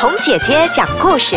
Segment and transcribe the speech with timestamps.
[0.00, 1.36] 红姐姐讲故事。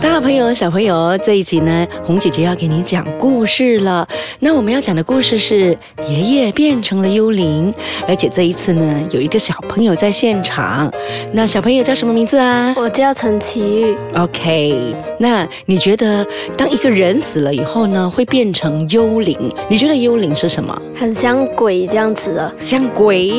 [0.00, 4.08] 大朋友、小朋友，这一集呢，红姐姐要给你讲故事了。
[4.38, 5.76] 那我们要讲的故事是
[6.08, 7.74] 爷爷变成了幽灵，
[8.08, 10.90] 而且这一次呢，有一个小朋友在现场。
[11.34, 16.26] 那小朋友叫什么名字啊我叫陈奇玉，？OK，那你觉得
[16.56, 19.36] 当一个人死了以后呢，会变成幽灵？
[19.68, 20.80] 你觉得幽灵是什么？
[20.96, 22.50] 很像鬼这样子的。
[22.58, 23.30] 像鬼，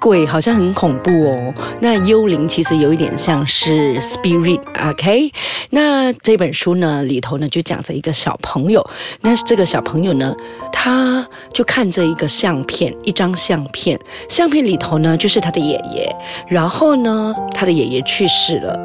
[0.00, 1.54] 鬼好像很恐怖哦。
[1.80, 5.30] 那幽灵其实有一点像是 spirit，OK？、
[5.68, 8.84] 那这本书呢里头呢就讲着一个小朋友，
[9.20, 10.34] 那这个小朋友呢，
[10.72, 16.10] 他就看着一个相片，一张相片，相片里头呢就是他的爷爷，
[16.48, 18.76] 然后呢他的爷爷去世了。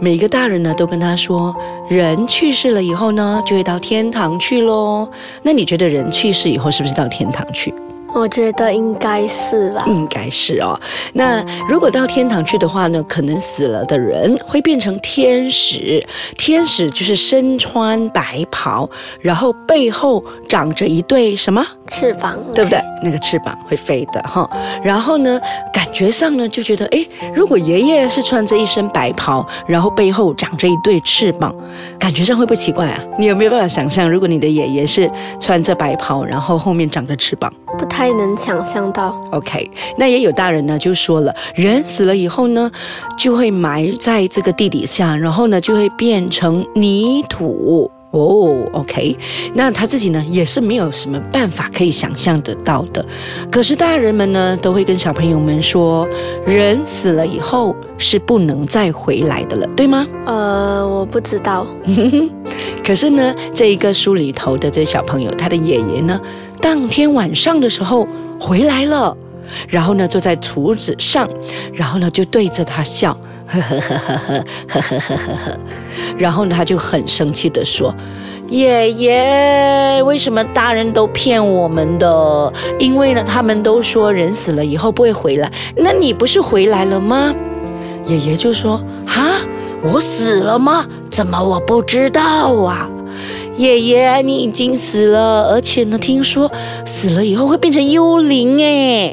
[0.00, 1.52] 每一个大人呢都跟他说，
[1.88, 5.10] 人去世了以后呢，就会到天堂去喽。
[5.42, 7.74] 那你觉得人去世以后是不是到天堂去？
[8.18, 9.84] 我觉得应该是吧。
[9.86, 10.78] 应该是哦。
[11.12, 16.04] 那如果到天堂去的话呢，可能死了的人会变成天使。
[16.36, 18.88] 天使就是身穿白袍，
[19.20, 21.64] 然后背后长着一对什么？
[21.90, 22.78] 翅膀，对不对？
[23.02, 24.48] 那个翅膀会飞的哈。
[24.82, 25.40] 然后呢，
[25.72, 31.54] 感觉上呢就觉得，哎，如果爷爷是穿着一身白袍，然后背后长着一对翅膀，
[31.98, 33.02] 感觉上会不会奇怪啊？
[33.18, 37.52] 你有没有办法想象，如果你的爷爷是穿着白袍，然后后面长着翅膀？
[37.78, 39.14] 不太能想象到。
[39.32, 42.70] OK，那也有大人呢就说了，人死了以后呢，
[43.16, 47.90] 就会埋在这个地底下，然后呢就会变成泥土。
[48.10, 49.14] 哦，OK，
[49.52, 53.04] 那他自己呢也是没有什么办法可以想象得到的。
[53.50, 56.08] 可是大人们呢都会跟小朋友们说，
[56.46, 60.06] 人死了以后是不能再回来的了，对吗？
[60.24, 61.66] 呃，我不知道。
[62.82, 66.18] 可是呢，这一个书里头的这小朋友，他的爷爷呢，
[66.60, 68.06] 当天晚上的时候
[68.40, 69.16] 回来了，
[69.68, 71.28] 然后呢坐在厨子上，
[71.72, 75.58] 然后呢就对着他笑，呵呵呵呵呵呵呵呵呵呵，
[76.16, 77.94] 然后呢他就很生气的说。
[78.48, 82.50] 爷爷，为什么大人都骗我们的？
[82.78, 85.52] 因为呢，他们都说人死了以后不会回来。
[85.76, 87.34] 那你不是回来了吗？
[88.06, 89.42] 爷爷就说：“哈，
[89.82, 90.86] 我死了吗？
[91.10, 92.88] 怎么我不知道啊？”
[93.58, 96.50] 爷爷，你已经死了，而且呢，听说
[96.84, 99.12] 死了以后会变成幽灵哎。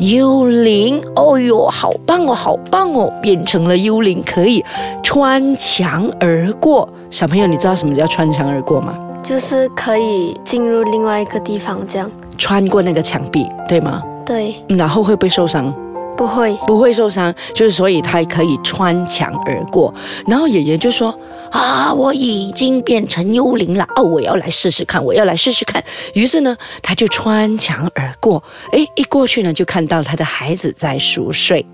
[0.00, 3.12] 幽灵，哦哟，好棒哦，好棒哦！
[3.20, 4.64] 变成了幽灵，可以
[5.02, 6.88] 穿墙而过。
[7.10, 8.96] 小朋友，你知道什么叫穿墙而过吗？
[9.24, 12.08] 就是可以进入另外一个地方，这样。
[12.36, 14.00] 穿过那个墙壁，对吗？
[14.24, 15.74] 对，然后会不会受伤？
[16.18, 16.54] 不会。
[16.66, 19.94] 不会受伤，就是所以他可以穿墙而过。
[20.26, 21.18] 然后爷爷就说
[21.50, 28.42] ：“啊，我已经变成幽灵了哦，我要来试试看，我要来试试看。”于是呢，他就穿墙而过。
[28.72, 31.64] 诶，一过去呢，就看到他的孩子在熟睡。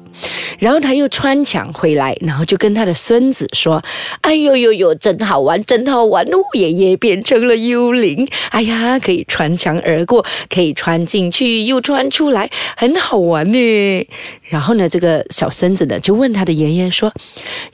[0.58, 3.82] 然后他又穿墙回来，然后就跟他的孙子说
[4.22, 6.38] ：“哎呦呦呦，真好玩，真好玩哦！
[6.54, 14.08] 爷爷变成了幽灵，哎呀，可以穿墙而过，可以穿进去又穿出来，很好玩呢。”
[14.48, 17.12] 然后呢，这个小孙子呢就问他的爷爷说：“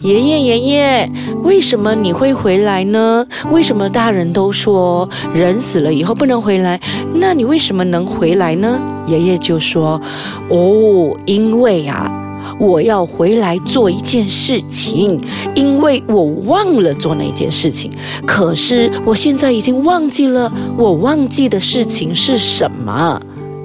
[0.00, 1.10] 爷爷爷爷，
[1.42, 3.26] 为什么你会回来呢？
[3.50, 6.80] 为什么大人都说人死了以后不能回来？
[7.14, 10.00] 那你为什么能回来呢？”爷爷就说
[10.48, 12.10] ：“哦，因为啊。”
[12.58, 15.20] 我要回来做一件事情，
[15.54, 17.90] 因为我忘了做那件事情。
[18.26, 23.20] 可是我现在已经忘记了，我忘记的事情是什么？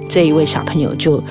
[0.08, 1.22] 这一位小朋友就，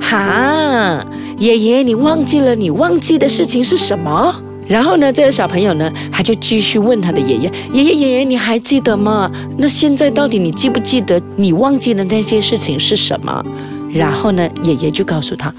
[0.00, 1.04] 哈，
[1.38, 4.34] 爷爷，你忘记了你忘记的事情是什么？
[4.66, 9.30] 然后呢，这个小朋友呢，他就继续问他的爷爷：“爷爷，爷爷，你还记得吗？
[9.58, 13.44] 那现在到底你记不记得你忘记的那件事情是什么？”
[13.92, 15.52] 然后呢，爷爷就告诉他：“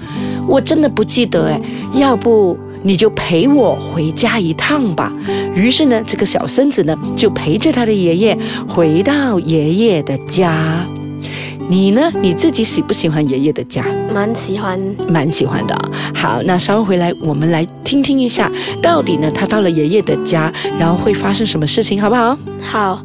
[0.46, 1.60] 我真的不记得哎，
[1.94, 5.12] 要不你就陪我回家一趟吧。”
[5.54, 8.38] 于是呢，这个小孙子呢就陪着他的爷爷
[8.68, 10.86] 回到爷爷的家。
[11.66, 12.12] 你呢？
[12.20, 13.82] 你自己喜不喜欢爷爷的家？
[14.12, 14.78] 蛮喜欢。
[15.08, 15.90] 蛮喜欢的啊。
[16.14, 18.52] 好，那稍后回来我们来听听一下，
[18.82, 22.36] 到底呢他到了爷爷的家，然后会发生什么事情，好不好？
[22.60, 23.02] 好，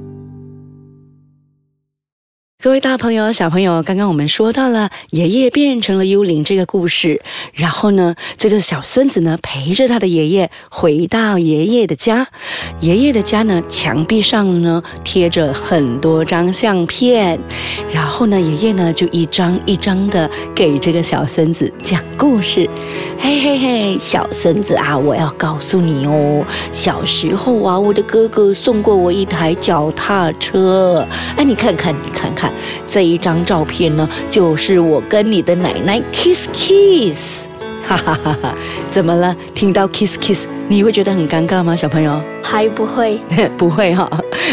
[2.61, 7.21] 各位大朋友、小朋友，刚刚我们说到了爷爷变成了幽灵这个故事，
[7.53, 12.27] 然后呢，这个小孙子呢陪着他的爷爷回到爷爷的家，
[12.81, 17.39] 爷爷的家呢墙壁上呢贴着很多张相片，
[17.93, 22.69] 然后呢，爷爷呢就一张一张的给这个小孙子讲故事，
[23.17, 31.07] 嘿嘿嘿，小孙子啊，我要告诉你哦，小时候啊，我的哥哥送过我一台脚踏车，
[31.37, 32.48] 哎，你看看，你看看。
[32.87, 37.47] 这一张照片呢，就是我跟你的奶奶 kiss kiss。
[37.87, 38.53] 哈哈哈哈！
[38.91, 39.35] 怎么了？
[39.55, 42.21] 听到 kiss kiss，你会觉得很尴尬吗，小朋友？
[42.43, 43.19] 还不会，
[43.57, 44.07] 不会哈。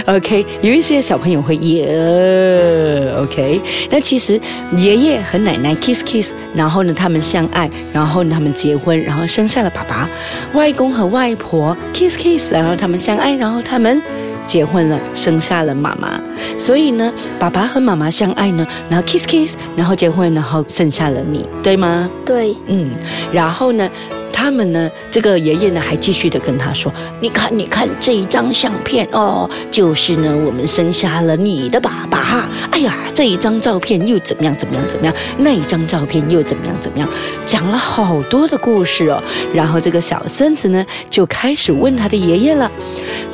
[0.06, 3.12] OK，有一些小朋友会耶。
[3.18, 3.60] OK，
[3.90, 4.40] 那其实
[4.78, 10.08] 爷爷和奶奶 kiss kiss，然后呢，他们相爱，然后呢，他们结婚，然后生下了爸爸。
[10.54, 14.00] 外公和外婆 kiss kiss，然后他们相爱，然后他们。
[14.46, 16.20] 结婚了，生下了妈妈，
[16.58, 22.08] 所以呢，爸爸和妈妈相爱呢，然后 kiss kiss，然后结婚，然后生下了你，对吗？
[22.24, 22.90] 对，嗯，
[23.32, 23.90] 然后呢？
[24.36, 24.90] 他们呢？
[25.10, 26.92] 这个爷爷呢，还继续的跟他说
[27.22, 32.46] ：“你看，你看这一张相片哦，就是呢，我们生下了你的爸爸。
[32.70, 34.54] 哎呀，这一张照片又怎么样？
[34.54, 34.86] 怎么样？
[34.86, 35.14] 怎么样？
[35.38, 36.76] 那一张照片又怎么样？
[36.78, 37.08] 怎么样？
[37.46, 39.22] 讲了好多的故事哦。
[39.54, 42.70] 然后这个小孙子呢，就开始问他的爷爷了：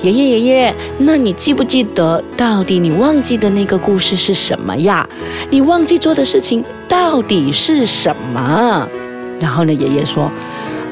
[0.02, 5.04] 爷爷，爷爷，那你记不记得到底你忘记的那个故事是什么呀？
[5.50, 8.88] 你忘记做的事情到底是什么？
[9.40, 10.30] 然后呢，爷爷说。”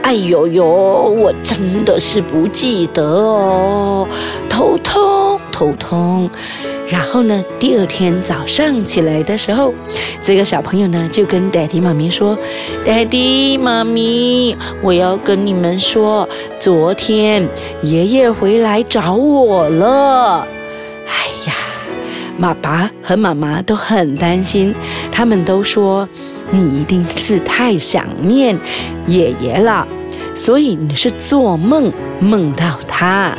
[0.02, 4.08] 哎呦呦，我真的是不记得哦，
[4.48, 6.28] 头痛头痛。
[6.88, 9.72] 然后呢，第二天早上起来的时候，
[10.22, 12.36] 这个小朋友呢就跟爹地妈咪说
[12.84, 17.46] ：“爹地妈咪，我要跟你们说，昨天
[17.82, 20.44] 爷爷回来找我了。”
[21.06, 21.14] 哎
[21.46, 21.54] 呀，
[22.40, 24.74] 爸爸和妈妈都很担心，
[25.12, 26.08] 他们都说。
[26.50, 28.58] 你一定是太想念
[29.06, 29.86] 爷爷了，
[30.34, 33.36] 所以你是做梦梦到他，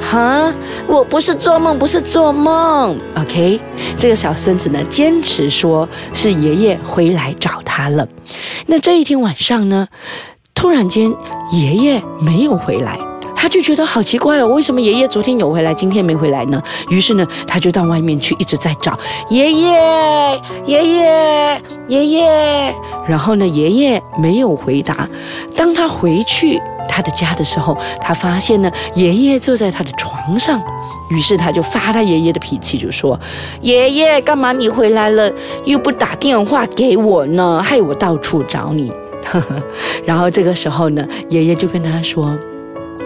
[0.00, 0.52] 哈？
[0.86, 2.98] 我不是做梦，不是做梦。
[3.14, 3.60] OK，
[3.98, 8.08] 这个小孙子呢，坚持说是爷爷回来找他了。
[8.66, 9.88] 那这一天晚上呢，
[10.54, 11.12] 突然间
[11.52, 12.98] 爷爷没有回来。
[13.40, 16.62] 他就觉得好奇怪哦，为什么爷爷昨天有回来，今天没回来呢？
[16.90, 18.98] 于是呢，他就到外面去，一直在找
[19.30, 22.74] 爷爷，爷爷，爷爷。
[23.08, 25.08] 然后呢，爷爷没有回答。
[25.56, 30.60] 当他回去他的家的时候，他发现呢，爷爷坐在他的床上。
[31.08, 33.18] 于是他就发他爷爷的脾气，就说
[33.62, 35.32] ：“爷爷，干嘛你回来了
[35.64, 37.62] 又不打电话给我呢？
[37.62, 38.92] 害我到处找你。
[40.04, 42.36] ”然后这个时候呢，爷爷就跟他说。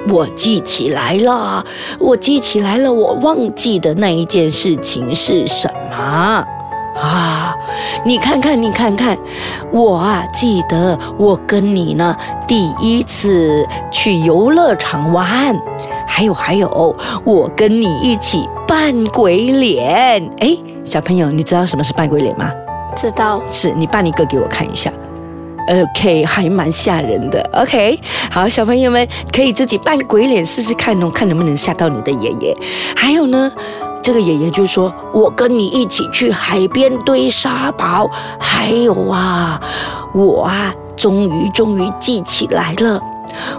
[0.09, 1.65] 我记起来了，
[1.99, 7.55] 我记起来了，我忘记的那一件事情是什么啊？
[8.05, 9.17] 你看看，你看看，
[9.73, 12.15] 我啊记得我跟你呢
[12.47, 15.59] 第一次去游乐场玩，
[16.07, 20.31] 还有还有，我跟你一起扮鬼脸。
[20.41, 22.51] 哎，小朋友，你知道什么是扮鬼脸吗？
[22.95, 24.93] 知道，是你扮一个给我看一下。
[25.69, 27.41] OK，还蛮吓人的。
[27.53, 27.99] OK，
[28.31, 32.57] 好，小朋友们可以自己扮鬼脸试试看哦，看能不能吓到你的爷爷。
[32.95, 33.51] 还有呢，
[34.03, 39.61] 这个爷爷就说：“我跟你一起去海边堆沙堡。”还有啊，
[40.13, 43.01] 我啊，终于终于记起来了，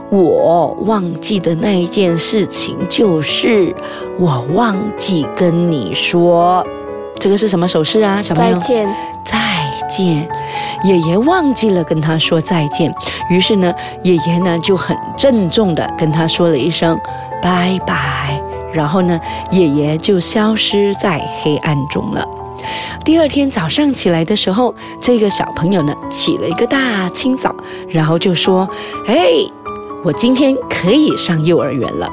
[0.09, 3.75] 我忘记的那一件事情就是
[4.19, 6.65] 我忘记跟你说，
[7.19, 8.59] 这个是什么手势啊，小朋友？
[8.59, 8.95] 再见。
[9.25, 9.64] 再。
[9.87, 10.27] 见，
[10.83, 12.93] 爷爷忘记了跟他说再见，
[13.29, 13.73] 于是呢，
[14.03, 16.99] 爷爷呢就很郑重的跟他说了一声
[17.41, 18.41] 拜拜，
[18.73, 19.19] 然后呢，
[19.51, 22.25] 爷爷就消失在黑暗中了。
[23.03, 27.53] 第二天早上起来的时候，这个小朋友呢起了一个大清早，
[27.87, 28.67] 然后就说
[29.05, 29.27] ：“哎，
[30.03, 32.09] 我今天可以上幼儿园了。”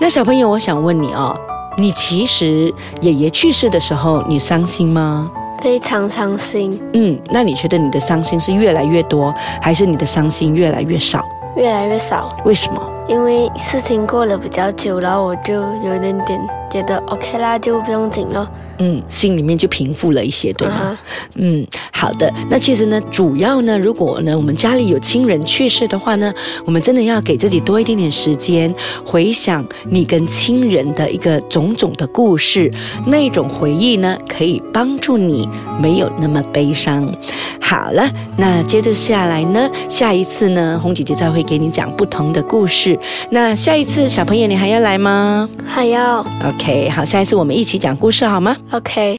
[0.00, 1.34] 那小朋友，我想问你哦，
[1.78, 5.26] 你其实爷爷去世的时候，你伤心吗？
[5.62, 6.80] 非常伤心。
[6.92, 11.24] 嗯，那你觉得你的伤心是越来越多，还是你的伤心越来越少？
[11.56, 12.34] 越来越少。
[12.44, 12.97] 为什么？
[13.08, 18.48] 因为事情过了比较久然后，我就有点点觉得 OK 啦，就不用紧了。
[18.80, 20.96] 嗯，心里面就平复了一些，对吗？
[21.34, 22.32] 嗯，好的。
[22.48, 26.32] 那其实呢，主要呢，如果呢，我们家里有亲人去世的话呢，
[26.64, 28.72] 我们真的要给自己多一点点时间，
[29.04, 32.70] 回想你跟亲人的一个种种的故事，
[33.06, 35.48] 那种回忆呢，可以帮助你
[35.80, 37.12] 没有那么悲伤。
[37.60, 42.97] 好了，那接着下来呢，下一次呢，红姐姐再会给你讲不同的故事。
[43.30, 45.48] 那下一次小朋友，你还要来吗？
[45.66, 46.20] 还要。
[46.44, 49.16] OK，好，下一次我们一起讲故事好吗？OK。